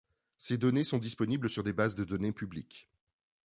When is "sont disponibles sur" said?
0.83-1.61